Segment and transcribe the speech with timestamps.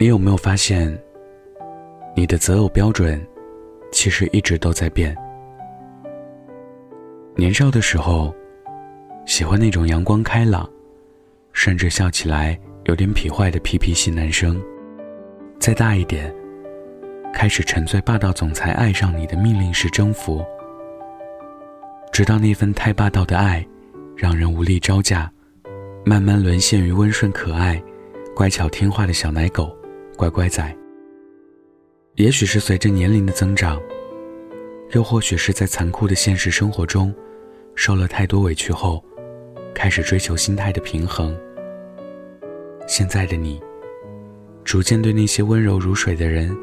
[0.00, 0.98] 你有没有发现，
[2.16, 3.22] 你的择偶标准
[3.92, 5.14] 其实一直都在变？
[7.36, 8.34] 年少的时候，
[9.26, 10.66] 喜欢那种阳光开朗，
[11.52, 14.56] 甚至笑起来有点痞坏的皮皮系男生；
[15.58, 16.34] 再大一点，
[17.30, 20.42] 开始沉醉霸道总裁爱上你的命令式征服，
[22.10, 23.62] 直到那份太霸道的爱，
[24.16, 25.30] 让人无力招架，
[26.06, 27.78] 慢慢沦陷于温顺可爱、
[28.34, 29.76] 乖巧听话的小奶狗。
[30.20, 30.76] 乖乖仔。
[32.16, 33.80] 也许是随着年龄的增长，
[34.90, 37.14] 又或许是在残酷的现实生活中，
[37.74, 39.02] 受了太多委屈后，
[39.74, 41.34] 开始追求心态的平衡。
[42.86, 43.58] 现在的你，
[44.62, 46.54] 逐渐对那些温柔如水的人，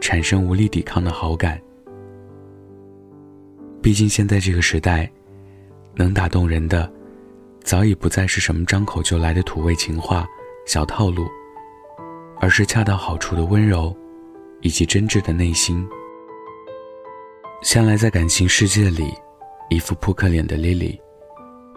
[0.00, 1.60] 产生无力抵抗的好感。
[3.82, 5.10] 毕竟现在这个时代，
[5.96, 6.88] 能打动人的，
[7.64, 10.24] 早已不再是什么张口就来的土味情话、
[10.64, 11.26] 小套路。
[12.40, 13.94] 而是恰到好处的温柔，
[14.62, 15.86] 以及真挚的内心。
[17.62, 19.12] 向来在感情世界里
[19.68, 20.98] 一副扑克脸的 Lily，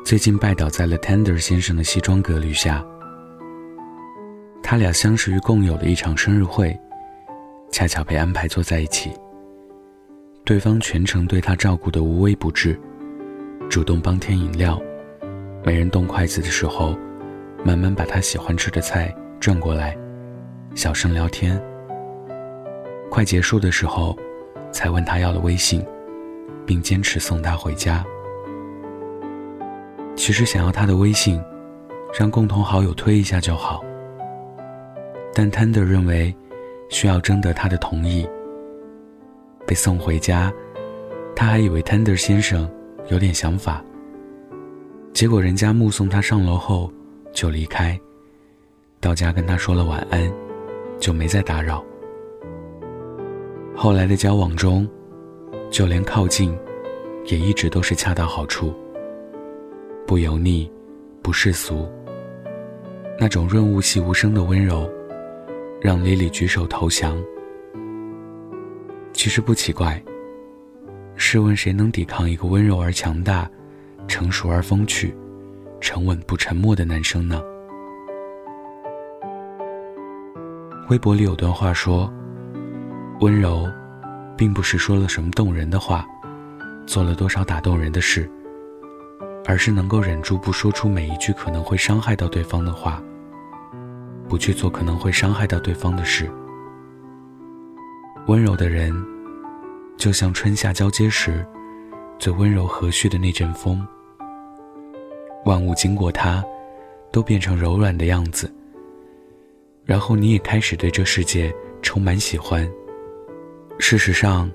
[0.05, 2.83] 最近拜倒在了 Tender 先生的西装革履下。
[4.63, 6.79] 他俩相识于共有的一场生日会，
[7.69, 9.11] 恰巧被安排坐在一起。
[10.45, 12.79] 对方全程对他照顾的无微不至，
[13.69, 14.81] 主动帮添饮料，
[15.65, 16.97] 没人动筷子的时候，
[17.65, 19.97] 慢慢把他喜欢吃的菜转过来。
[20.75, 21.61] 小声聊天，
[23.09, 24.17] 快结束的时候，
[24.71, 25.85] 才问他要了微信，
[26.65, 28.03] 并坚持送他回家。
[30.15, 31.39] 其实想要他的微信，
[32.17, 33.83] 让共同好友推一下就好。
[35.31, 36.35] 但 Tender 认为，
[36.89, 38.27] 需要征得他的同意。
[39.67, 40.51] 被送回家，
[41.35, 42.67] 他还以为 Tender 先生
[43.09, 43.83] 有点想法。
[45.13, 46.91] 结果人家目送他上楼后
[47.31, 47.99] 就离开，
[48.99, 50.33] 到家跟他说了晚安。
[50.99, 51.83] 就没再打扰。
[53.75, 54.87] 后来的交往中，
[55.69, 56.55] 就连靠近，
[57.25, 58.73] 也一直都是恰到好处，
[60.05, 60.71] 不油腻，
[61.21, 61.89] 不世俗。
[63.19, 64.89] 那种润物细无声的温柔，
[65.81, 67.15] 让莉莉举手投降。
[69.13, 70.01] 其实不奇怪。
[71.15, 73.49] 试问谁能抵抗一个温柔而强大、
[74.07, 75.15] 成熟而风趣、
[75.79, 77.39] 沉稳不沉默的男生呢？
[80.89, 82.11] 微博里有段话说
[83.21, 83.71] ：“温柔，
[84.35, 86.05] 并不是说了什么动人的话，
[86.85, 88.29] 做了多少打动人的事，
[89.45, 93.01] 而是能够忍住不说出每一句可能会伤害到对方的话，
[94.27, 96.29] 不去做可能会伤害到对方的事。
[98.27, 98.93] 温柔的人，
[99.95, 101.45] 就像春夏交接时
[102.19, 103.81] 最温柔和煦的那阵风，
[105.45, 106.43] 万物经过它，
[107.09, 108.53] 都变成柔软的样子。”
[109.85, 112.69] 然后你也开始对这世界充满喜欢。
[113.79, 114.49] 事实上，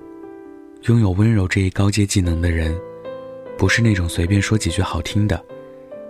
[0.83, 2.75] 拥有温柔这一高阶技能的人，
[3.57, 5.43] 不是那种随便说几句好听的，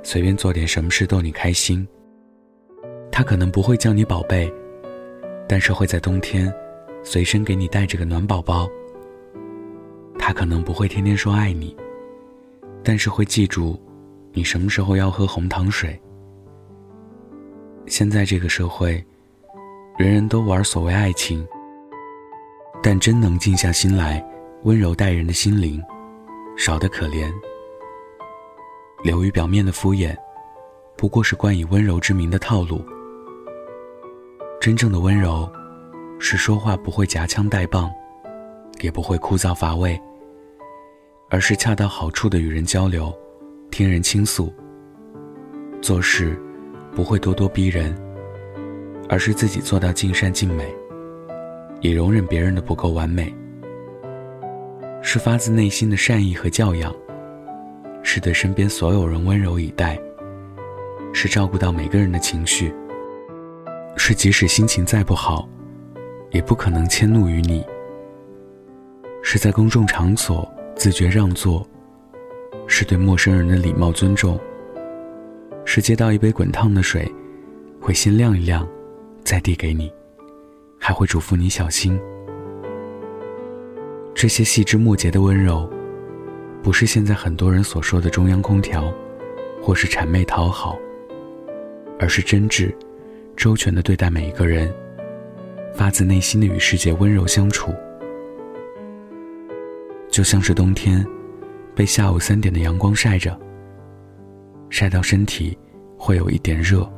[0.03, 1.85] 随便做点什么事逗你开心。
[3.12, 4.52] 他可能不会叫你宝贝，
[5.47, 6.53] 但是会在冬天，
[7.03, 8.69] 随身给你带着个暖宝宝。
[10.18, 11.75] 他可能不会天天说爱你，
[12.84, 13.81] 但是会记住，
[14.31, 16.00] 你什么时候要喝红糖水。
[17.89, 19.03] 现在这个社会，
[19.97, 21.45] 人人都玩所谓爱情，
[22.83, 24.23] 但真能静下心来
[24.61, 25.83] 温柔待人的心灵，
[26.55, 27.33] 少得可怜。
[29.03, 30.16] 流于表面的敷衍，
[30.95, 32.85] 不过是冠以温柔之名的套路。
[34.61, 35.51] 真正的温柔，
[36.19, 37.91] 是说话不会夹枪带棒，
[38.81, 39.99] 也不会枯燥乏味，
[41.28, 43.11] 而是恰到好处的与人交流，
[43.72, 44.53] 听人倾诉，
[45.81, 46.39] 做事。
[46.99, 47.95] 不会咄咄逼人，
[49.07, 50.65] 而是自己做到尽善尽美，
[51.79, 53.33] 也容忍别人的不够完美。
[55.01, 56.93] 是发自内心的善意和教养，
[58.03, 59.97] 是对身边所有人温柔以待，
[61.13, 62.69] 是照顾到每个人的情绪，
[63.95, 65.47] 是即使心情再不好，
[66.31, 67.66] 也不可能迁怒于你。
[69.23, 70.45] 是在公众场所
[70.75, 71.66] 自觉让座，
[72.67, 74.37] 是对陌生人的礼貌尊重。
[75.71, 77.07] 是接到一杯滚烫的水，
[77.79, 78.67] 会先晾一晾，
[79.23, 79.93] 再递给你，
[80.79, 81.97] 还会嘱咐你小心。
[84.16, 85.69] 这些细枝末节的温柔，
[86.63, 88.91] 不是现在很多人所说的中央空调，
[89.61, 90.75] 或是谄媚讨好，
[91.99, 92.73] 而是真挚、
[93.37, 94.73] 周全的对待每一个人，
[95.75, 97.71] 发自内心的与世界温柔相处。
[100.09, 101.05] 就像是冬天，
[101.75, 103.39] 被下午三点的阳光晒着。
[104.69, 105.57] 晒到身体
[105.97, 106.89] 会有一点热，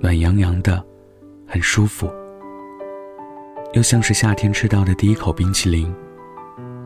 [0.00, 0.84] 暖洋洋的，
[1.46, 2.10] 很舒服，
[3.74, 5.94] 又像是夏天吃到的第一口冰淇淋，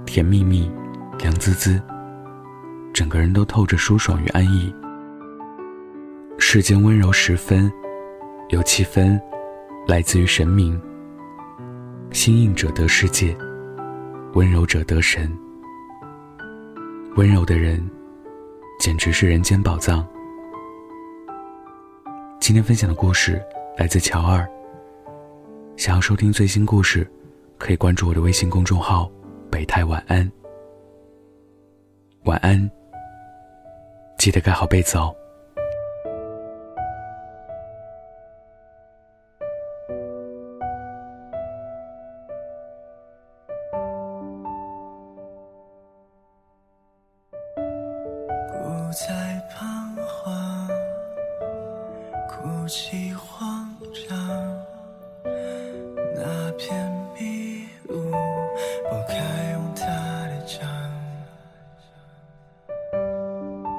[0.04, 0.70] 甜蜜蜜，
[1.18, 1.80] 凉滋滋，
[2.92, 4.74] 整个人都透着舒爽与安逸。
[6.38, 7.72] 世间温柔十分，
[8.48, 9.20] 有七分
[9.86, 10.80] 来自于神明。
[12.10, 13.34] 心硬者得世界，
[14.34, 15.32] 温柔者得神。
[17.16, 17.88] 温柔的人，
[18.82, 20.04] 简直是人间宝藏。
[22.40, 23.40] 今天分享的故事
[23.78, 24.44] 来自乔二。
[25.76, 27.08] 想要收听最新故事，
[27.58, 29.08] 可以关注我的微信公众号
[29.48, 30.28] “北太晚安”。
[32.26, 32.68] 晚安，
[34.18, 35.14] 记得盖好被子哦。
[48.92, 49.08] 不再
[49.48, 50.68] 彷徨，
[52.28, 53.74] 哭泣慌
[54.06, 54.14] 张。
[56.14, 58.10] 那片迷雾
[58.90, 59.14] 拨开
[59.52, 59.86] 用他
[60.26, 60.68] 的掌，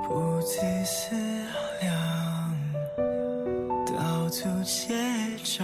[0.07, 1.15] 不自思
[1.79, 1.95] 量，
[3.85, 5.63] 到处结账，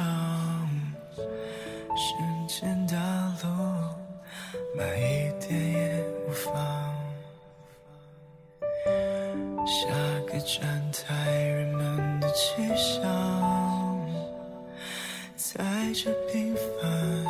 [15.89, 17.25] 带着平凡。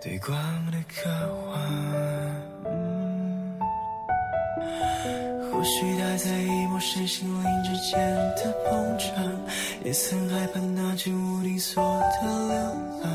[0.00, 0.34] 对光
[0.70, 1.10] 的渴
[1.46, 1.52] 望。
[5.50, 8.00] 或许他在一抹视心灵之间
[8.36, 9.12] 的碰撞，
[9.84, 13.12] 也曾害怕那间无定锁的流浪，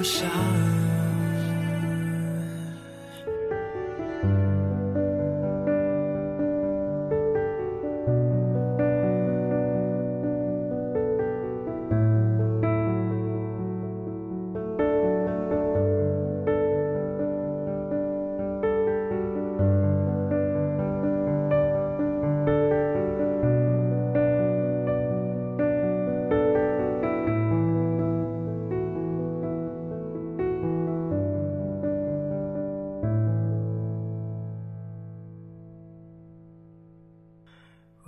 [0.00, 0.30] 不想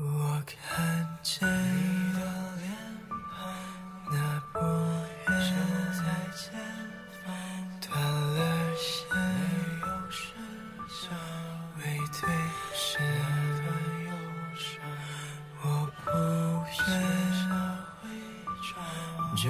[0.05, 0.59] 我看
[1.23, 2.19] 见你的
[2.59, 2.67] 脸
[3.31, 3.39] 庞，
[4.11, 4.15] 那
[4.53, 4.59] 不
[5.31, 5.33] 远
[5.93, 6.01] 在
[6.37, 6.43] 前
[7.25, 7.27] 方，
[7.81, 8.37] 断了
[8.77, 10.21] 线，没有声
[10.89, 11.01] 响，
[11.79, 11.81] 背
[12.21, 12.23] 对
[12.75, 12.99] 着
[13.63, 13.67] 的
[14.05, 14.11] 忧
[14.57, 14.67] 伤，
[15.63, 15.65] 我
[16.05, 16.11] 不
[16.91, 16.91] 愿
[19.37, 19.47] 就